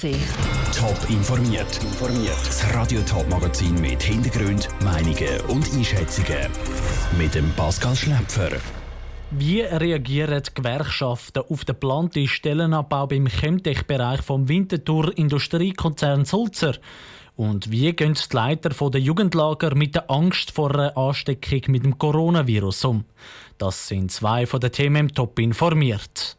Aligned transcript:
Top 0.00 1.10
informiert. 1.10 1.80
Das 2.44 2.72
Radio 2.72 3.00
Top 3.00 3.28
Magazin 3.28 3.74
mit 3.80 4.00
Hintergrund, 4.00 4.68
Meinungen 4.84 5.40
und 5.48 5.68
Einschätzungen 5.74 6.46
mit 7.18 7.34
dem 7.34 7.50
Pascal 7.54 7.96
Schläpfer. 7.96 8.50
Wie 9.32 9.62
reagieren 9.62 10.40
die 10.40 10.54
Gewerkschaften 10.54 11.42
auf 11.48 11.64
den 11.64 11.74
geplanten 11.74 12.28
Stellenabbau 12.28 13.08
beim 13.08 13.26
Chemtech-Bereich 13.26 14.22
vom 14.22 14.48
Winterthur 14.48 15.18
Industriekonzern 15.18 16.24
Sulzer? 16.24 16.76
Und 17.34 17.72
wie 17.72 17.92
gehen 17.92 18.14
die 18.14 18.36
Leiter 18.36 18.68
der 18.68 19.00
Jugendlager 19.00 19.74
mit 19.74 19.96
der 19.96 20.08
Angst 20.08 20.52
vor 20.52 20.72
einer 20.72 20.96
Ansteckung 20.96 21.62
mit 21.72 21.84
dem 21.84 21.98
Coronavirus 21.98 22.84
um? 22.84 23.04
Das 23.58 23.88
sind 23.88 24.12
zwei 24.12 24.46
von 24.46 24.60
den 24.60 24.70
Themen 24.70 25.08
im 25.08 25.12
Top 25.12 25.40
informiert. 25.40 26.37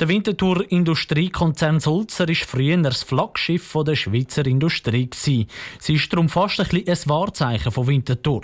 Der 0.00 0.08
Winterthur 0.08 0.64
Industriekonzern 0.72 1.78
Sulzer 1.78 2.26
war 2.26 2.34
früher 2.34 2.78
das 2.78 3.02
Flaggschiff 3.02 3.76
der 3.86 3.96
Schweizer 3.96 4.46
Industrie. 4.46 5.10
Sie 5.12 5.46
ist 5.88 6.10
darum 6.10 6.30
fast 6.30 6.58
ein, 6.58 6.66
ein 6.70 6.98
Wahrzeichen 7.04 7.70
von 7.70 7.86
Winterthur. 7.86 8.40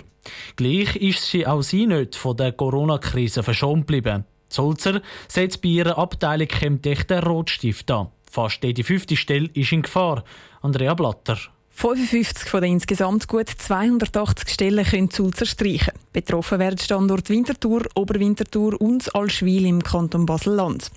Gleich 0.55 0.95
ist 0.97 1.25
sie 1.25 1.47
auch 1.47 1.63
sie 1.63 1.87
nicht 1.87 2.15
von 2.15 2.37
der 2.37 2.51
Corona-Krise 2.51 3.41
verschont 3.41 3.87
geblieben. 3.87 4.25
Sulzer 4.49 5.01
setzt 5.27 5.63
bei 5.63 5.69
ihrer 5.69 5.97
Abteilung 5.97 6.47
Chemtech 6.47 7.07
den 7.07 7.23
Rotstift 7.23 7.89
an. 7.89 8.09
Fast 8.29 8.63
jede 8.63 8.83
fünfte 8.83 9.15
Stelle 9.15 9.49
ist 9.55 9.71
in 9.71 9.81
Gefahr. 9.81 10.23
Andrea 10.61 10.93
Blatter. 10.93 11.39
55 11.77 12.49
von 12.49 12.63
den 12.63 12.73
insgesamt 12.73 13.27
gut 13.27 13.47
280 13.47 14.49
Stellen 14.49 14.83
können 14.83 15.11
Sulzer 15.11 15.45
streichen. 15.45 15.93
Betroffen 16.11 16.57
werden 16.57 16.79
Standort 16.79 17.29
Winterthur, 17.29 17.83
Oberwinterthur 17.93 18.81
und 18.81 19.13
Allschwil 19.13 19.67
im 19.67 19.83
Kanton 19.83 20.25
Basel-Land. 20.25 20.89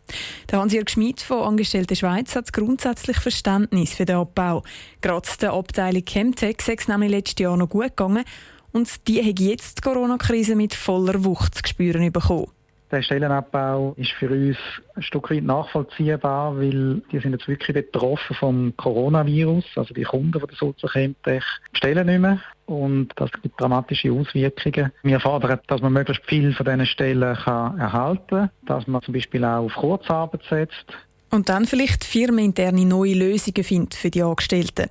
Hans-Jörg 0.51 0.89
Schmid 0.89 1.21
von 1.21 1.43
Angestellte 1.43 1.97
Schweiz 1.97 2.35
hat 2.35 2.51
grundsätzlich 2.55 3.19
Verständnis 3.19 3.93
für 3.93 4.07
den 4.07 4.17
Abbau. 4.17 4.63
Gerade 5.03 5.29
der 5.43 5.53
Abteilung 5.53 6.03
Chemtech 6.07 6.63
sei 6.63 6.77
es 6.79 6.89
nämlich 6.89 7.11
letztes 7.11 7.43
Jahr 7.43 7.59
noch 7.59 7.69
gut 7.69 7.89
gegangen 7.89 8.25
und 8.73 9.07
die 9.07 9.23
hat 9.23 9.39
jetzt 9.39 9.79
die 9.79 9.83
Corona-Krise 9.83 10.57
mit 10.57 10.73
voller 10.73 11.23
Wucht 11.25 11.57
zu 11.57 11.63
spüren 11.69 12.11
bekommen. 12.11 12.47
Der 12.91 13.03
Stellenabbau 13.03 13.95
ist 13.97 14.11
für 14.13 14.29
uns 14.29 14.57
ein 14.97 15.03
Stück 15.03 15.31
weit 15.31 15.45
nachvollziehbar, 15.45 16.57
weil 16.57 17.01
die 17.13 17.21
sind 17.21 17.33
jetzt 17.33 17.47
wirklich 17.47 17.75
betroffen 17.75 18.35
vom 18.35 18.77
Coronavirus. 18.77 19.65
Also 19.77 19.95
die 19.95 20.03
Kunden 20.03 20.41
von 20.41 20.49
der 20.49 20.57
Sulzer 20.57 20.89
Chemtech 20.89 21.45
bestellen 21.71 22.07
nicht 22.07 22.19
mehr 22.19 22.41
und 22.67 23.09
das 23.17 23.31
gibt 23.43 23.61
dramatische 23.61 24.13
Auswirkungen. 24.13 24.93
Wir 25.03 25.21
fordern, 25.21 25.61
dass 25.69 25.81
man 25.81 25.93
möglichst 25.93 26.25
viel 26.27 26.53
von 26.53 26.67
diesen 26.67 26.87
Stellen 26.87 27.37
kann 27.37 27.79
erhalten 27.79 28.27
kann, 28.29 28.51
dass 28.67 28.87
man 28.89 29.03
zum 29.03 29.15
Beispiel 29.15 29.45
auch 29.45 29.65
auf 29.65 29.75
Kurzarbeit 29.75 30.43
setzt. 30.49 30.87
Und 31.31 31.49
dann 31.49 31.67
vielleicht 31.67 32.03
firmeninterne 32.03 32.85
neue 32.85 33.15
Lösungen 33.15 33.63
findet 33.63 33.95
für 33.95 34.11
die 34.11 34.23
Angestellten. 34.23 34.91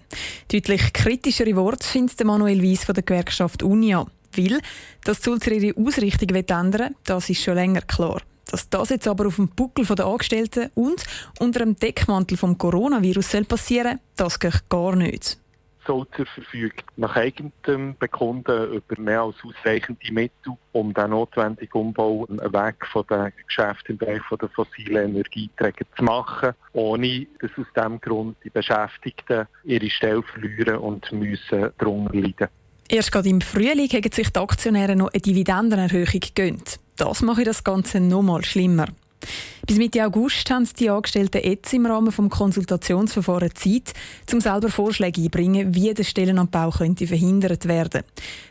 Deutlich 0.50 0.94
kritischere 0.94 1.58
Worte 1.58 1.86
findet 1.86 2.24
Manuel 2.24 2.64
Weiss 2.64 2.86
von 2.86 2.96
der 2.96 3.04
Gewerkschaft 3.04 3.62
Unia 3.62 4.06
will, 4.34 4.60
dass 5.04 5.22
Sulzer 5.22 5.52
ihre 5.52 5.78
Ausrichtung 5.78 6.30
ändern 6.36 6.96
das 7.06 7.30
ist 7.30 7.44
schon 7.44 7.56
länger 7.56 7.82
klar. 7.82 8.22
Dass 8.52 8.70
das 8.70 8.90
jetzt 8.90 9.08
aber 9.08 9.28
auf 9.28 9.36
dem 9.36 9.50
Buckel 9.50 9.86
der 9.86 10.06
Angestellten 10.06 10.72
und 10.74 11.04
unter 11.40 11.60
dem 11.60 11.76
Deckmantel 11.76 12.38
vom 12.38 12.58
Coronavirus 12.58 13.32
soll 13.32 13.46
passieren, 13.46 14.00
das 14.16 14.40
geht 14.40 14.68
gar 14.70 14.96
nicht. 14.96 15.38
Sulzer 15.90 16.26
verfügt 16.28 16.84
nach 16.98 17.16
eigenem 17.16 17.96
Bekunden 17.98 18.74
über 18.74 19.02
mehr 19.02 19.22
als 19.22 19.38
ausreichende 19.44 20.14
Mittel, 20.14 20.54
um 20.72 20.94
den 20.94 21.10
notwendigen 21.10 21.82
Umbau 21.82 22.28
weg 22.30 22.86
von 22.92 23.06
den 23.10 23.34
Geschäften 23.48 23.94
im 23.94 23.98
Bereich 23.98 24.22
der 24.40 24.50
fossilen 24.50 25.12
Energieträger 25.12 25.86
zu 25.98 26.04
machen, 26.04 26.54
ohne 26.74 27.26
dass 27.40 27.50
aus 27.58 27.66
diesem 27.76 28.00
Grund 28.02 28.38
die 28.44 28.52
Beschäftigten 28.52 29.48
ihre 29.64 29.90
Stelle 29.90 30.22
verlieren 30.22 30.78
und 30.78 31.12
müssen 31.12 31.72
darunter 31.80 32.14
leiden. 32.14 32.50
Erst 32.92 33.12
gerade 33.12 33.30
im 33.30 33.40
Frühling 33.40 33.88
haben 33.88 34.12
sich 34.12 34.30
die 34.32 34.40
Aktionäre 34.40 34.96
noch 34.96 35.10
eine 35.14 35.22
Dividendenerhöhung 35.22 36.20
gegönnt. 36.20 36.80
Das 36.96 37.22
mache 37.22 37.44
das 37.44 37.64
Ganze 37.64 38.00
noch 38.00 38.24
mal 38.24 38.44
schlimmer. 38.44 38.88
Bis 39.68 39.78
Mitte 39.78 40.04
August 40.04 40.50
haben 40.50 40.68
die 40.80 40.90
Angestellten 40.90 41.42
jetzt 41.44 41.72
im 41.72 41.86
Rahmen 41.86 42.12
des 42.12 42.30
Konsultationsverfahrens 42.38 43.54
Zeit, 43.54 43.94
um 44.34 44.42
selber 44.42 44.70
Vorschläge 44.70 45.22
einzubringen, 45.22 45.76
wie 45.76 45.94
der 45.94 46.04
Stellenabbau 46.04 46.72
könnte 46.72 47.06
verhindert 47.06 47.68
werden. 47.68 48.02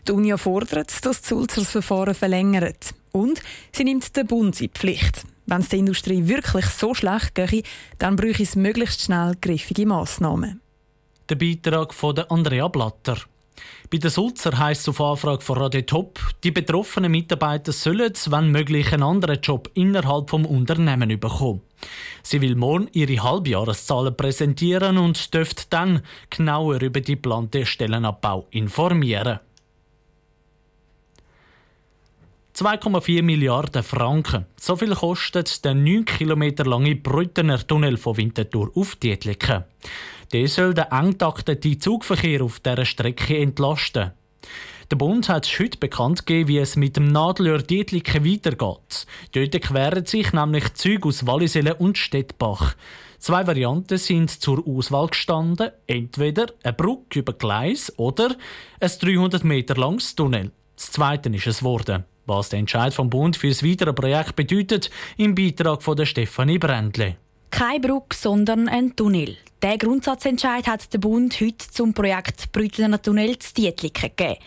Die 0.06 0.12
Uni 0.12 0.38
fordert, 0.38 1.04
dass 1.04 1.20
das 1.20 1.68
Verfahren 1.68 2.14
verlängert. 2.14 2.94
Und 3.10 3.42
sie 3.72 3.82
nimmt 3.82 4.16
den 4.16 4.26
Bund 4.28 4.60
in 4.60 4.68
die 4.68 4.78
Pflicht. 4.78 5.24
Wenn 5.46 5.62
es 5.62 5.68
der 5.70 5.80
Industrie 5.80 6.28
wirklich 6.28 6.66
so 6.66 6.94
schlecht 6.94 7.34
gehe, 7.34 7.64
dann 7.98 8.14
bräuchte 8.14 8.44
es 8.44 8.54
möglichst 8.54 9.00
schnell 9.00 9.32
griffige 9.40 9.86
Massnahmen. 9.86 10.60
Der 11.28 11.34
Beitrag 11.34 11.92
von 11.92 12.18
Andrea 12.28 12.68
Blatter. 12.68 13.16
Bei 13.90 13.98
den 13.98 14.10
Sulzer 14.10 14.58
heisst 14.58 14.82
es 14.82 14.88
auf 14.88 15.00
Anfrage 15.00 15.42
von 15.42 15.58
Radio 15.58 15.80
Top, 15.82 16.20
die 16.44 16.50
betroffenen 16.50 17.10
Mitarbeiter 17.10 17.72
sollen, 17.72 18.12
wenn 18.26 18.50
möglich, 18.50 18.92
einen 18.92 19.02
anderen 19.02 19.40
Job 19.40 19.70
innerhalb 19.74 20.26
des 20.26 20.46
Unternehmens 20.46 21.20
bekommen. 21.20 21.62
Sie 22.22 22.40
will 22.40 22.56
morgen 22.56 22.88
ihre 22.92 23.22
Halbjahreszahlen 23.22 24.16
präsentieren 24.16 24.98
und 24.98 25.32
dürfte 25.32 25.64
dann 25.70 26.02
genauer 26.28 26.82
über 26.82 27.00
die 27.00 27.14
geplante 27.14 27.64
Stellenabbau 27.64 28.46
informieren. 28.50 29.40
2,4 32.58 33.22
Milliarden 33.22 33.84
Franken. 33.84 34.46
So 34.56 34.74
viel 34.74 34.92
kostet 34.92 35.64
der 35.64 35.74
9 35.74 36.04
Kilometer 36.04 36.64
lange 36.64 36.96
Brüttener 36.96 37.64
Tunnel 37.64 37.96
von 37.96 38.16
Winterthur 38.16 38.72
auf 38.74 38.96
Dietliken. 38.96 39.62
Der 40.32 40.48
soll 40.48 40.74
den 40.74 40.84
eng 40.90 41.16
Zugverkehr 41.80 42.42
auf 42.42 42.60
dieser 42.60 42.84
Strecke 42.84 43.38
entlasten. 43.38 44.12
Der 44.90 44.96
Bund 44.96 45.28
hat 45.28 45.46
heute 45.58 45.78
bekannt 45.78 46.24
gegeben, 46.24 46.48
wie 46.48 46.58
es 46.58 46.76
mit 46.76 46.96
dem 46.96 47.08
Nadelöhr 47.08 47.58
Dietliken 47.58 48.24
weitergeht. 48.24 49.06
Dort 49.32 49.62
queren 49.62 50.06
sich 50.06 50.32
nämlich 50.32 50.72
Züge 50.74 51.08
aus 51.08 51.26
Wallisellen 51.26 51.74
und 51.74 51.98
Stettbach. 51.98 52.74
Zwei 53.18 53.46
Varianten 53.46 53.98
sind 53.98 54.30
zur 54.30 54.66
Auswahl 54.66 55.08
gestanden. 55.08 55.72
Entweder 55.86 56.46
eine 56.62 56.72
Brücke 56.72 57.18
über 57.18 57.34
Gleis 57.34 57.92
oder 57.98 58.36
ein 58.80 58.90
300 59.00 59.44
Meter 59.44 59.74
langes 59.74 60.14
Tunnel. 60.14 60.52
Das 60.76 60.92
Zweite 60.92 61.28
ist 61.30 61.46
es 61.46 61.58
geworden. 61.58 62.04
Was 62.24 62.50
der 62.50 62.60
Entscheid 62.60 62.94
vom 62.94 63.10
Bund 63.10 63.36
für 63.36 63.48
das 63.48 63.64
weitere 63.64 63.92
Projekt 63.92 64.36
bedeutet, 64.36 64.90
im 65.16 65.34
Beitrag 65.34 65.82
von 65.82 65.96
der 65.96 66.06
Stefanie 66.06 66.58
Brändle. 66.58 67.16
Keine 67.50 67.80
Brücke, 67.80 68.16
sondern 68.16 68.68
ein 68.68 68.94
Tunnel. 68.94 69.36
Der 69.60 69.76
Grundsatzentscheid 69.76 70.68
hat 70.68 70.92
der 70.92 70.98
Bund 70.98 71.40
heute 71.40 71.68
zum 71.72 71.92
Projekt 71.92 72.52
Brütlener 72.52 73.02
Tunnel 73.02 73.40
zu 73.40 73.52
Dietliken 73.54 74.12
gegeben. 74.16 74.38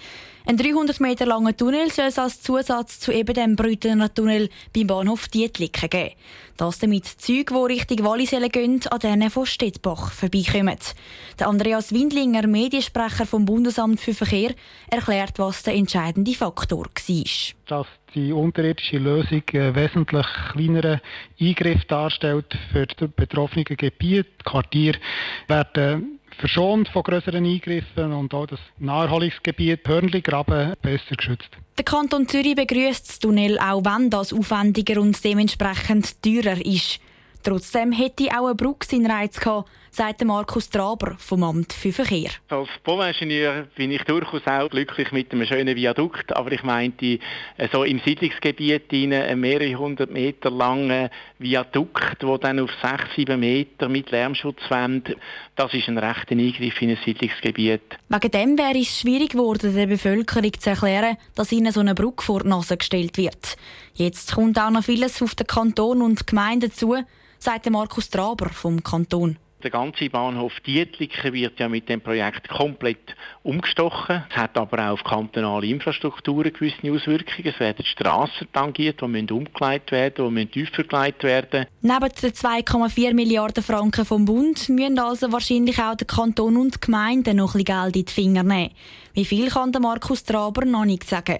Ein 0.45 0.55
300 0.55 1.01
Meter 1.01 1.25
langer 1.25 1.55
Tunnel 1.55 1.91
soll 1.91 2.05
es 2.05 2.17
als 2.17 2.41
Zusatz 2.41 3.01
zu 3.01 3.11
eben 3.11 3.33
dem 3.33 3.57
Brütlener 3.57 4.13
Tunnel 4.13 4.49
beim 4.73 4.87
Bahnhof 4.87 5.27
Dietliken 5.27 5.89
geben. 5.89 6.15
Das 6.55 6.79
damit 6.79 7.05
Züge, 7.05 7.53
die 7.53 7.73
Richtung 7.73 8.05
Wallisellen 8.05 8.49
gehen, 8.49 8.79
an 8.89 8.99
denen 8.99 9.29
von 9.29 9.45
Stettbach 9.45 10.13
vorbeikommen. 10.13 10.77
Der 11.37 11.47
Andreas 11.49 11.91
Windlinger, 11.91 12.47
Mediensprecher 12.47 13.25
vom 13.25 13.43
Bundesamt 13.43 13.99
für 13.99 14.13
Verkehr, 14.13 14.55
erklärt, 14.89 15.39
was 15.39 15.63
der 15.63 15.75
entscheidende 15.75 16.33
Faktor 16.33 16.85
war. 16.85 17.25
Dass 17.67 17.87
die 18.15 18.31
unterirdische 18.31 18.97
Lösung 18.97 19.43
einen 19.53 19.75
wesentlich 19.75 20.25
kleineren 20.51 21.01
Eingriff 21.39 21.85
darstellt 21.85 22.57
für 22.71 22.85
das 22.85 23.09
betroffene 23.15 23.63
Gebiet. 23.63 24.27
Die 24.39 24.43
Quartiere 24.43 24.99
werden 25.47 26.19
verschont 26.37 26.87
von 26.89 27.03
größeren 27.03 27.45
Eingriffen 27.45 28.11
und 28.13 28.33
auch 28.33 28.47
das 28.47 28.59
Naherholungsgebiet 28.79 29.87
Hörnli-Graben 29.87 30.73
besser 30.81 31.15
geschützt. 31.15 31.49
Der 31.77 31.85
Kanton 31.85 32.27
Zürich 32.27 32.55
begrüßt 32.55 33.07
das 33.07 33.19
Tunnel, 33.19 33.59
auch 33.59 33.83
wenn 33.85 34.09
das 34.09 34.33
aufwendiger 34.33 34.99
und 35.01 35.23
dementsprechend 35.23 36.21
teurer 36.21 36.63
ist. 36.65 36.99
Trotzdem 37.43 37.91
hätte 37.91 38.29
auch 38.37 38.45
eine 38.45 38.55
Brücke 38.55 38.85
seinen 38.85 39.09
Reiz 39.09 39.39
gehabt, 39.39 39.69
sagt 39.93 40.23
Markus 40.23 40.69
Traber 40.69 41.15
vom 41.17 41.43
Amt 41.43 41.73
für 41.73 41.91
Verkehr. 41.91 42.29
Als 42.47 42.69
Bauingenieur 42.83 43.67
bin 43.75 43.91
ich 43.91 44.01
durchaus 44.03 44.41
auch 44.47 44.69
glücklich 44.69 45.11
mit 45.11 45.33
einem 45.33 45.45
schönen 45.45 45.75
Viadukt, 45.75 46.33
aber 46.33 46.53
ich 46.53 46.63
meinte, 46.63 47.19
äh, 47.57 47.67
so 47.73 47.83
im 47.83 47.99
Siedlungsgebiet 47.99 48.91
ein 48.93 49.39
mehrere 49.39 49.75
hundert 49.75 50.09
Meter 50.09 50.49
langer 50.49 51.09
Viadukt, 51.39 52.23
der 52.23 52.37
dann 52.37 52.61
auf 52.61 52.69
sechs, 52.81 53.03
sieben 53.17 53.41
Meter 53.41 53.89
mit 53.89 54.11
Lärmschutzwand, 54.11 55.13
das 55.57 55.73
ist 55.73 55.89
ein 55.89 55.97
rechter 55.97 56.35
Eingriff 56.35 56.81
in 56.81 56.91
ein 56.91 56.97
Siedlungsgebiet. 57.03 57.81
Wegen 58.07 58.31
dem 58.31 58.57
wäre 58.57 58.79
es 58.79 58.97
schwierig 58.97 59.31
geworden, 59.31 59.75
der 59.75 59.87
Bevölkerung 59.87 60.53
zu 60.57 60.69
erklären, 60.69 61.17
dass 61.35 61.51
ihnen 61.51 61.73
so 61.73 61.81
eine 61.81 61.95
Brücke 61.95 62.23
vor 62.23 62.43
die 62.43 62.47
Nase 62.47 62.77
gestellt 62.77 63.17
wird. 63.17 63.57
Jetzt 63.93 64.35
kommt 64.35 64.57
auch 64.57 64.71
noch 64.71 64.85
vieles 64.85 65.21
auf 65.21 65.35
den 65.35 65.47
Kanton 65.47 66.01
und 66.01 66.21
die 66.21 66.25
Gemeinden 66.25 66.71
zu, 66.71 66.95
sagt 67.39 67.69
Markus 67.69 68.09
Traber 68.09 68.49
vom 68.49 68.81
Kanton. 68.81 69.37
Der 69.63 69.69
ganze 69.69 70.09
Bahnhof 70.09 70.59
Dietliken 70.61 71.33
wird 71.33 71.59
ja 71.59 71.69
mit 71.69 71.87
dem 71.87 72.01
Projekt 72.01 72.49
komplett 72.49 73.15
umgestochen. 73.43 74.23
Es 74.29 74.35
hat 74.35 74.57
aber 74.57 74.87
auch 74.87 74.93
auf 74.93 75.03
kantonale 75.03 75.67
Infrastrukturen 75.67 76.51
gewisse 76.51 76.91
Auswirkungen. 76.91 77.47
Es 77.53 77.59
werden 77.59 77.85
Strassen 77.85 78.47
tangiert, 78.51 79.01
die 79.01 79.07
müssen 79.07 79.31
umgeleitet 79.31 79.91
werden, 79.91 80.25
die 80.25 80.31
müssen 80.31 80.51
tiefer 80.51 80.83
gelegt 80.83 81.23
werden. 81.23 81.67
Neben 81.81 81.99
den 81.99 82.31
2,4 82.31 83.13
Milliarden 83.13 83.63
Franken 83.63 84.05
vom 84.05 84.25
Bund 84.25 84.67
müssen 84.69 84.97
also 84.97 85.31
wahrscheinlich 85.31 85.79
auch 85.79 85.95
der 85.95 86.07
Kanton 86.07 86.57
und 86.57 86.75
die 86.75 86.79
Gemeinden 86.79 87.37
noch 87.37 87.53
ein 87.53 87.63
bisschen 87.63 87.83
Geld 87.83 87.95
in 87.95 88.05
die 88.05 88.11
Finger 88.11 88.43
nehmen. 88.43 88.71
Wie 89.13 89.25
viel 89.25 89.49
kann 89.49 89.71
der 89.71 89.81
Markus 89.81 90.23
Traber 90.23 90.65
noch 90.65 90.85
nicht 90.85 91.03
sagen. 91.03 91.37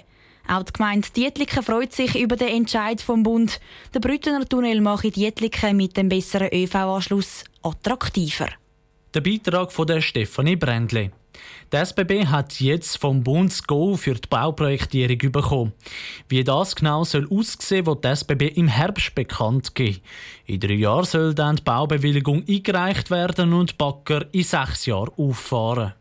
Auch 0.48 0.64
die 0.64 0.74
Gemeinde 0.74 1.08
Dietliken 1.16 1.64
freut 1.64 1.94
sich 1.94 2.20
über 2.20 2.36
den 2.36 2.50
Entscheid 2.50 3.02
vom 3.02 3.24
Bund. 3.24 3.60
Der 3.94 4.00
Brüttener 4.00 4.48
Tunnel 4.48 4.82
mache 4.82 5.12
Dietliken 5.12 5.78
mit 5.78 5.98
dem 5.98 6.10
besseren 6.10 6.50
ÖV-Anschluss 6.52 7.44
attraktiver. 7.62 8.50
Der 9.14 9.22
Beitrag 9.22 9.72
von 9.72 9.88
der 9.88 10.02
Stefanie 10.02 10.56
Brändle. 10.56 11.12
Der 11.72 11.82
SBB 11.82 12.26
hat 12.28 12.60
jetzt 12.60 12.98
vom 12.98 13.24
Bund 13.24 13.52
das 13.52 13.64
Go 13.64 13.96
für 13.96 14.16
die 14.16 14.28
Bauprojektierung 14.30 15.32
bekommen. 15.32 15.74
Wie 16.28 16.44
das 16.44 16.76
genau 16.76 17.06
soll 17.06 17.28
aussehen, 17.30 17.86
wird 17.86 18.04
der 18.04 18.12
SBB 18.12 18.58
im 18.58 18.68
Herbst 18.68 19.16
bekannt 19.16 19.74
geben. 19.74 20.02
In 20.46 20.60
drei 20.60 20.74
Jahren 20.74 21.06
soll 21.06 21.34
dann 21.34 21.56
die 21.56 21.64
Baubewilligung 21.64 22.44
eingereicht 22.48 23.10
werden 23.10 23.54
und 23.54 23.78
Backer 23.78 24.26
in 24.34 24.44
sechs 24.44 24.86
Jahren 24.86 25.12
auffahren. 25.16 25.94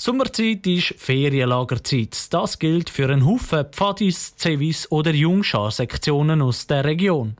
Sommerzeit 0.00 0.64
ist 0.64 0.94
Ferienlagerzeit. 0.96 2.32
Das 2.32 2.60
gilt 2.60 2.88
für 2.88 3.10
einen 3.10 3.26
Haufen 3.26 3.64
Pfadis, 3.64 4.36
Zevis 4.36 4.88
oder 4.92 5.12
Jungschar-Sektionen 5.12 6.40
aus 6.40 6.68
der 6.68 6.84
Region. 6.84 7.34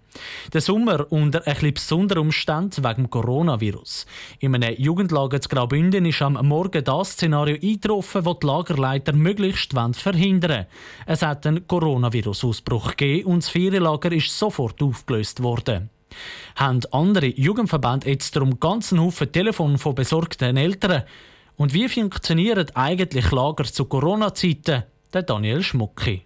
Der 0.52 0.60
Sommer 0.60 1.06
unter 1.12 1.46
ein 1.46 1.72
besonderen 1.72 2.22
Umständen 2.24 2.82
wegen 2.82 3.08
Coronavirus. 3.08 4.06
In 4.40 4.56
einem 4.56 4.74
Jugendlager 4.76 5.40
zu 5.40 5.48
Graubünden 5.48 6.04
ist 6.04 6.20
am 6.20 6.32
Morgen 6.48 6.82
das 6.82 7.12
Szenario 7.12 7.54
eingetroffen, 7.62 8.24
das 8.24 8.38
die 8.40 8.46
Lagerleiter 8.48 9.12
möglichst 9.12 9.72
verhindern 9.92 10.50
wollen. 10.50 10.66
Es 11.06 11.22
hat 11.22 11.46
einen 11.46 11.64
Coronavirus-Ausbruch 11.64 12.96
gegeben 12.96 13.28
und 13.28 13.44
das 13.44 13.50
Ferienlager 13.50 14.10
ist 14.10 14.36
sofort 14.36 14.82
aufgelöst 14.82 15.44
worden. 15.44 15.90
Haben 16.56 16.80
andere 16.90 17.26
Jugendverbände 17.26 18.08
jetzt 18.08 18.34
darum 18.34 18.58
ganzen 18.58 19.00
Haufen 19.00 19.30
Telefon 19.30 19.78
von 19.78 19.94
besorgten 19.94 20.56
Eltern? 20.56 21.04
Und 21.58 21.74
wie 21.74 21.88
funktionieren 21.88 22.70
eigentlich 22.74 23.32
Lager 23.32 23.64
zu 23.64 23.84
Corona-Zeiten? 23.84 24.84
Der 25.12 25.22
Daniel 25.22 25.60
Schmucki. 25.62 26.22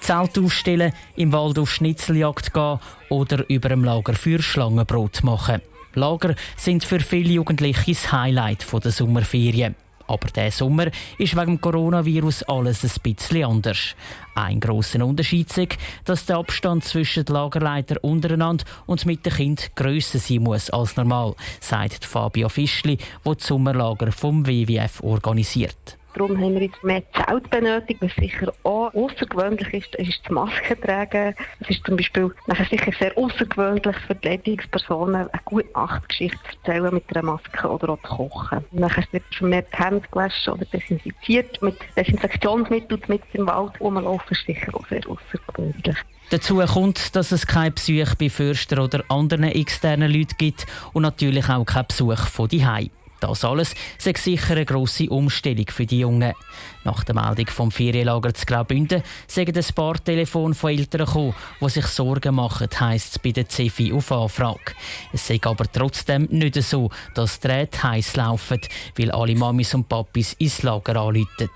Zelt 0.00 0.38
aufstellen, 0.38 0.92
im 1.14 1.32
Wald 1.32 1.58
auf 1.58 1.70
Schnitzeljagd 1.70 2.52
gehen 2.52 2.80
oder 3.10 3.48
über 3.48 3.68
dem 3.68 3.84
Lager 3.84 4.14
für 4.14 4.42
Schlangenbrot 4.42 5.22
machen. 5.22 5.62
Lager 5.94 6.34
sind 6.56 6.84
für 6.84 6.98
viele 6.98 7.34
Jugendliche 7.34 7.92
das 7.92 8.10
Highlight 8.10 8.66
der 8.72 8.90
Sommerferien. 8.90 9.76
Aber 10.08 10.28
der 10.28 10.50
Sommer 10.50 10.86
ist 11.18 11.36
wegen 11.36 11.46
dem 11.46 11.60
Coronavirus 11.60 12.42
alles 12.44 12.82
ein 12.82 12.90
bisschen 13.02 13.44
anders. 13.44 13.94
Ein 14.34 14.58
grosser 14.58 15.04
Unterschied 15.04 15.56
ist, 15.56 15.76
dass 16.04 16.26
der 16.26 16.38
Abstand 16.38 16.84
zwischen 16.84 17.24
den 17.24 17.34
Lagerleitern 17.34 17.98
untereinander 17.98 18.64
und 18.86 19.04
mit 19.04 19.24
den 19.26 19.32
Kindern 19.32 19.66
grösser 19.76 20.18
sein 20.18 20.42
muss 20.42 20.70
als 20.70 20.96
normal, 20.96 21.34
sagt 21.60 22.04
Fabio 22.04 22.48
Fischli, 22.48 22.96
der 23.24 23.34
das 23.34 23.46
Sommerlager 23.46 24.10
vom 24.10 24.46
WWF 24.46 25.02
organisiert. 25.02 25.97
Darum 26.18 26.36
haben 26.36 26.54
wir 26.54 26.62
jetzt 26.62 26.82
mehr 26.82 27.02
Zelt 27.12 27.48
benötigt, 27.48 28.02
was 28.02 28.12
sicher 28.16 28.52
auch 28.64 28.92
außergewöhnlich 28.92 29.72
ist, 29.72 29.94
ist 29.94 30.20
das 30.24 30.32
Maskentragen. 30.32 31.32
Es 31.60 31.70
ist 31.70 31.86
zum 31.86 31.96
Beispiel 31.96 32.34
nachher 32.48 32.64
sicher 32.64 32.90
sehr 32.98 33.16
außergewöhnlich 33.16 33.96
für 34.04 34.16
die 34.16 34.28
Leitungspersonen, 34.28 35.14
eine 35.14 35.30
gute 35.44 35.70
Nachtgeschichte 35.74 36.38
zu 36.38 36.70
erzählen 36.70 36.92
mit 36.92 37.04
einer 37.16 37.24
Maske 37.24 37.68
oder 37.68 37.90
auch 37.90 38.02
zu 38.02 38.08
kochen. 38.08 38.64
Nachher 38.72 39.04
wird 39.12 39.22
schon 39.30 39.50
mehr 39.50 39.62
die 39.62 39.76
Hände 39.76 40.02
gewaschen 40.10 40.54
oder 40.54 40.64
desinfiziert 40.64 41.62
mit 41.62 41.76
Desinfektionsmitteln 41.96 43.00
mit 43.06 43.22
im 43.34 43.46
Wald 43.46 43.80
rumlaufen, 43.80 44.26
ist 44.30 44.44
sicher 44.44 44.74
auch 44.74 44.86
sehr 44.88 45.02
außergewöhnlich. 45.08 45.96
Dazu 46.30 46.56
kommt, 46.58 47.14
dass 47.16 47.32
es 47.32 47.46
kein 47.46 47.72
Besuch 47.72 48.14
bei 48.16 48.28
Förster 48.28 48.82
oder 48.82 49.04
anderen 49.08 49.44
externen 49.44 50.10
Leuten 50.10 50.34
gibt 50.36 50.66
und 50.92 51.02
natürlich 51.02 51.48
auch 51.48 51.64
kein 51.64 51.86
Besuch 51.86 52.26
von 52.26 52.48
die 52.48 52.66
das 53.20 53.44
alles 53.44 53.74
sei 53.98 54.12
sicher 54.16 54.52
eine 54.52 54.64
grosse 54.64 55.08
Umstellung 55.08 55.66
für 55.68 55.86
die 55.86 56.00
Jungen. 56.00 56.32
Nach 56.84 57.04
der 57.04 57.14
Meldung 57.14 57.46
vom 57.48 57.70
Ferienlager 57.70 58.32
zu 58.34 58.46
Graubünden 58.46 59.02
sagen 59.26 59.56
ein 59.56 59.74
paar 59.74 60.02
Telefone 60.02 60.54
von 60.54 60.70
Eltern 60.70 61.06
gekommen, 61.06 61.34
die 61.60 61.68
sich 61.68 61.86
Sorgen 61.86 62.34
machen, 62.34 62.68
heisst 62.78 63.12
es 63.12 63.18
bei 63.18 63.32
der 63.32 63.48
CFI 63.48 63.92
auf 63.92 64.12
Anfrage. 64.12 64.74
Es 65.12 65.26
sei 65.26 65.38
aber 65.42 65.70
trotzdem 65.70 66.28
nicht 66.30 66.62
so, 66.62 66.90
dass 67.14 67.40
die 67.40 67.48
Drähte 67.48 67.82
heiß 67.82 68.16
laufen, 68.16 68.60
weil 68.96 69.10
alle 69.10 69.34
Mamis 69.34 69.74
und 69.74 69.88
Papis 69.88 70.34
ins 70.34 70.62
Lager 70.62 70.96
anrufen. 70.96 71.50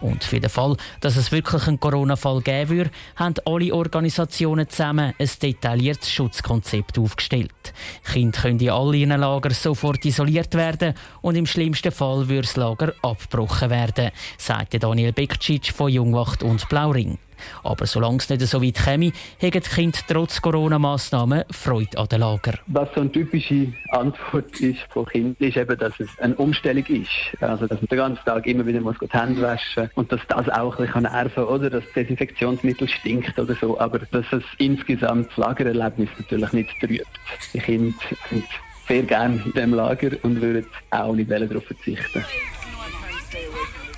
Und 0.00 0.24
für 0.24 0.40
den 0.40 0.50
Fall, 0.50 0.76
dass 1.00 1.16
es 1.16 1.32
wirklich 1.32 1.66
einen 1.66 1.80
Corona-Fall 1.80 2.40
geben 2.42 2.70
würde, 2.70 2.90
haben 3.16 3.34
alle 3.44 3.74
Organisationen 3.74 4.68
zusammen 4.68 5.14
ein 5.18 5.30
detailliertes 5.42 6.10
Schutzkonzept 6.10 6.98
aufgestellt. 6.98 7.72
Kinder 8.04 8.40
können 8.40 8.60
in 8.60 8.70
all 8.70 8.94
ihren 8.94 9.20
Lagern 9.20 9.54
sofort 9.54 10.04
isoliert 10.04 10.54
werden 10.54 10.94
und 11.20 11.36
im 11.36 11.46
schlimmsten 11.46 11.92
Fall 11.92 12.28
würde 12.28 12.42
das 12.42 12.56
Lager 12.56 12.92
abgebrochen 13.02 13.70
werden, 13.70 14.10
sagte 14.38 14.78
Daniel 14.78 15.12
Bekcic 15.12 15.72
von 15.72 15.90
Jungwacht 15.90 16.42
und 16.42 16.68
Blauring. 16.68 17.18
Aber 17.62 17.86
solange 17.86 18.18
es 18.18 18.28
nicht 18.28 18.42
so 18.42 18.62
weit 18.62 18.74
käme, 18.74 19.12
haben 19.40 19.50
die 19.50 19.60
Kinder 19.60 19.98
trotz 20.06 20.40
Corona-Massnahmen 20.40 21.44
Freude 21.50 21.98
an 21.98 22.08
den 22.08 22.20
Lager. 22.20 22.54
Was 22.66 22.88
so 22.94 23.00
eine 23.00 23.12
typische 23.12 23.72
Antwort 23.90 24.60
ist 24.60 24.80
von 24.90 25.06
Kindern, 25.06 25.48
ist 25.48 25.56
eben, 25.56 25.78
dass 25.78 25.98
es 25.98 26.08
eine 26.18 26.34
Umstellung 26.36 26.84
ist. 26.86 27.08
Also, 27.40 27.66
dass 27.66 27.80
man 27.80 27.88
den 27.88 27.98
ganzen 27.98 28.24
Tag 28.24 28.46
immer 28.46 28.66
wieder 28.66 28.80
muss 28.80 28.96
die 29.00 29.08
Hände 29.08 29.42
waschen 29.42 29.90
und 29.94 30.10
dass 30.12 30.20
das 30.28 30.48
auch 30.48 30.78
ein 30.78 30.86
bisschen 30.86 31.02
nerven 31.02 31.34
kann, 31.34 31.44
oder? 31.44 31.70
Dass 31.70 31.84
das 31.84 31.92
Desinfektionsmittel 31.94 32.88
stinkt 32.88 33.38
oder 33.38 33.54
so. 33.54 33.78
Aber 33.78 33.98
dass 33.98 34.26
es 34.32 34.42
insgesamt 34.58 35.28
das 35.28 35.36
Lagererlebnis 35.36 36.08
natürlich 36.18 36.52
nicht 36.52 36.70
trübt. 36.80 37.06
Die 37.52 37.58
Kinder 37.58 37.94
sind 38.30 38.44
sehr 38.88 39.02
gerne 39.02 39.42
in 39.44 39.52
diesem 39.52 39.74
Lager 39.74 40.10
und 40.22 40.40
würden 40.40 40.66
auch 40.90 41.14
nicht 41.14 41.30
darauf 41.30 41.64
verzichten. 41.64 42.24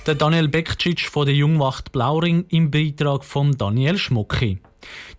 Der 0.05 0.13
Daniel 0.13 0.47
Bekcic 0.47 1.09
von 1.09 1.25
der 1.25 1.33
Jungwacht 1.33 1.91
Blauring 1.91 2.45
im 2.49 2.69
Beitrag 2.69 3.25
von 3.25 3.57
Daniel 3.57 3.97
Schmucki. 3.97 4.59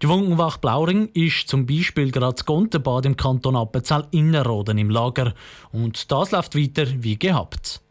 Die 0.00 0.06
Jungwacht 0.06 0.60
Blauring 0.60 1.08
ist 1.12 1.48
zum 1.48 1.66
Beispiel 1.66 2.12
gerade 2.12 2.34
das 2.34 2.44
Gontenbad 2.44 3.04
im 3.04 3.16
Kanton 3.16 3.56
Appenzell 3.56 4.06
Innerrhoden 4.12 4.78
im 4.78 4.90
Lager 4.90 5.34
und 5.72 6.12
das 6.12 6.30
läuft 6.30 6.56
weiter 6.56 6.86
wie 6.98 7.18
gehabt. 7.18 7.82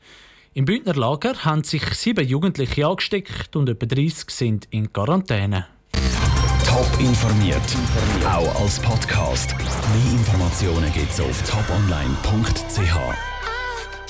Im 0.53 0.63
Bündner 0.63 0.95
Lager 0.95 1.33
haben 1.43 1.65
sich 1.65 1.83
sieben 1.95 2.25
Jugendliche 2.25 2.87
angesteckt 2.87 3.57
und 3.57 3.67
etwa 3.67 3.87
30 3.87 4.29
sind 4.29 4.67
in 4.69 4.93
Quarantäne. 4.93 5.67
Top 6.65 6.89
informiert, 6.99 7.75
auch 8.25 8.61
als 8.61 8.79
Podcast. 8.79 9.53
Mehr 9.57 10.13
Informationen 10.13 10.93
gibt's 10.93 11.19
auf 11.19 11.41
toponline.ch. 11.43 13.34